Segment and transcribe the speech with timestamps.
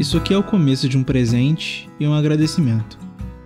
[0.00, 2.98] Isso aqui é o começo de um presente e um agradecimento.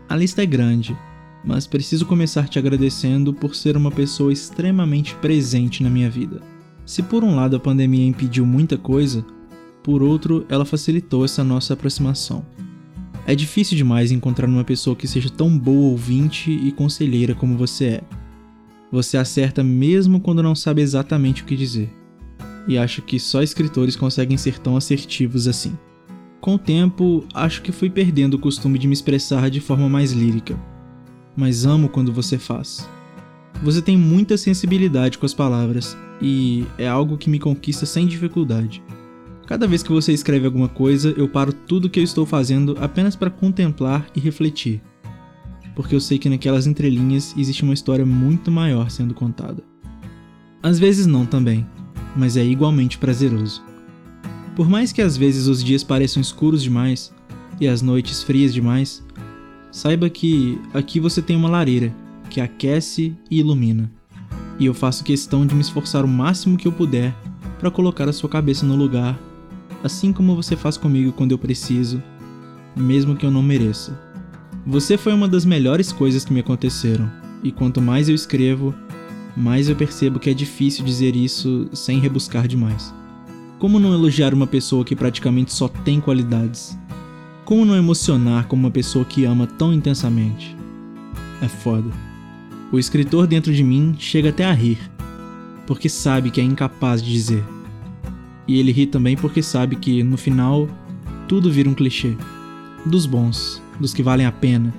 [0.09, 0.97] A lista é grande,
[1.45, 6.41] mas preciso começar te agradecendo por ser uma pessoa extremamente presente na minha vida.
[6.87, 9.27] Se por um lado a pandemia impediu muita coisa,
[9.83, 12.47] por outro ela facilitou essa nossa aproximação.
[13.27, 17.85] É difícil demais encontrar uma pessoa que seja tão boa ouvinte e conselheira como você
[17.85, 18.03] é.
[18.93, 21.93] Você acerta mesmo quando não sabe exatamente o que dizer.
[22.69, 25.77] E acho que só escritores conseguem ser tão assertivos assim.
[26.45, 30.13] Com o tempo, acho que fui perdendo o costume de me expressar de forma mais
[30.13, 30.55] lírica.
[31.35, 32.87] Mas amo quando você faz.
[33.63, 38.83] Você tem muita sensibilidade com as palavras e é algo que me conquista sem dificuldade.
[39.47, 43.17] Cada vez que você escreve alguma coisa, eu paro tudo que eu estou fazendo apenas
[43.17, 44.83] para contemplar e refletir.
[45.75, 49.65] Porque eu sei que naquelas entrelinhas existe uma história muito maior sendo contada.
[50.63, 51.67] Às vezes não também,
[52.15, 53.65] mas é igualmente prazeroso.
[54.55, 57.13] Por mais que às vezes os dias pareçam escuros demais
[57.61, 59.03] e as noites frias demais,
[59.71, 61.93] saiba que aqui você tem uma lareira
[62.31, 63.91] que aquece e ilumina.
[64.59, 67.13] E eu faço questão de me esforçar o máximo que eu puder
[67.59, 69.19] para colocar a sua cabeça no lugar,
[69.83, 72.01] assim como você faz comigo quando eu preciso,
[72.77, 73.99] mesmo que eu não mereça.
[74.65, 77.11] Você foi uma das melhores coisas que me aconteceram,
[77.43, 78.73] e quanto mais eu escrevo,
[79.37, 82.95] mais eu percebo que é difícil dizer isso sem rebuscar demais.
[83.65, 86.79] Como não elogiar uma pessoa que praticamente só tem qualidades?
[87.47, 90.55] Como não emocionar como uma pessoa que ama tão intensamente?
[91.41, 91.91] É foda.
[92.71, 94.79] O escritor dentro de mim chega até a rir,
[95.67, 97.43] porque sabe que é incapaz de dizer.
[98.47, 100.69] E ele ri também porque sabe que, no final,
[101.27, 102.19] tudo vira um clichê.
[102.85, 104.75] Dos bons, dos que valem a pena,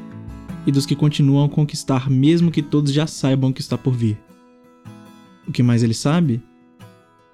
[0.63, 4.15] e dos que continuam a conquistar mesmo que todos já saibam que está por vir.
[5.47, 6.39] O que mais ele sabe?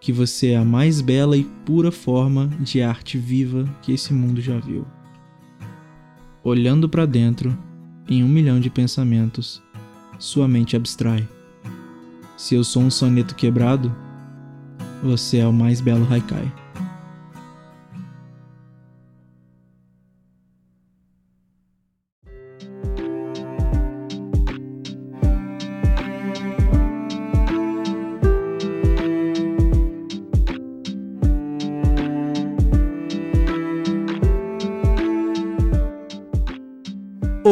[0.02, 4.42] Que você é a mais bela e pura forma de arte viva que esse mundo
[4.42, 4.86] já viu.
[6.44, 7.56] Olhando para dentro,
[8.10, 9.62] em um milhão de pensamentos,
[10.18, 11.28] sua mente abstrai.
[12.36, 13.96] Se eu sou um soneto quebrado,
[15.04, 16.52] você é o mais belo haikai.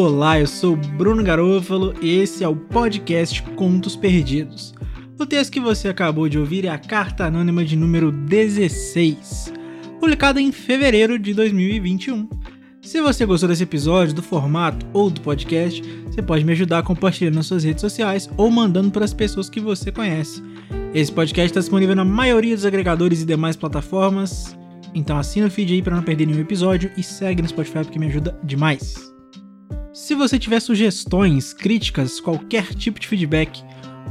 [0.02, 4.74] Olá, eu sou Bruno Garofalo e esse é o podcast Contos Perdidos.
[5.20, 9.52] O texto que você acabou de ouvir é a Carta Anônima de número 16,
[10.00, 12.30] publicada em fevereiro de 2021.
[12.82, 17.36] Se você gostou desse episódio, do formato ou do podcast, você pode me ajudar compartilhando
[17.36, 20.42] nas suas redes sociais ou mandando para as pessoas que você conhece.
[20.94, 24.58] Esse podcast está disponível na maioria dos agregadores e demais plataformas,
[24.96, 28.00] então assina o feed aí para não perder nenhum episódio e segue no Spotify porque
[28.00, 29.19] me ajuda demais.
[30.00, 33.62] Se você tiver sugestões, críticas, qualquer tipo de feedback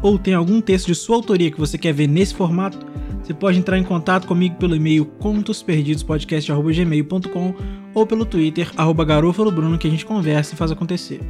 [0.02, 2.86] ou tem algum texto de sua autoria que você quer ver nesse formato,
[3.22, 7.54] você pode entrar em contato comigo pelo e-mail contosperdidospodcast.gmail.com
[7.94, 11.22] ou pelo Twitter, arroba garofalobruno, que a gente conversa e faz acontecer.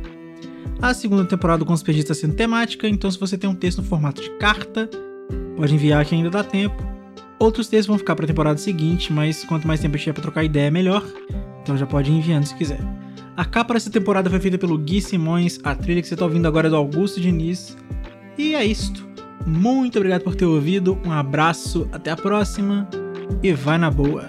[0.82, 3.78] A segunda temporada do Contos Perdidos está sendo temática, então se você tem um texto
[3.78, 4.90] no formato de carta,
[5.56, 6.82] pode enviar que ainda dá tempo.
[7.38, 10.22] Outros textos vão ficar para a temporada seguinte, mas quanto mais tempo a tiver para
[10.22, 11.04] trocar ideia, melhor.
[11.62, 12.80] Então já pode ir enviando se quiser.
[13.38, 16.48] A capa dessa temporada foi feita pelo Gui Simões, a trilha que você está ouvindo
[16.48, 17.76] agora é do Augusto Diniz.
[18.36, 19.06] E é isto.
[19.46, 22.90] Muito obrigado por ter ouvido, um abraço, até a próxima
[23.40, 24.26] e vai na boa!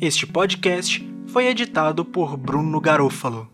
[0.00, 3.51] Este podcast foi editado por Bruno Garofalo.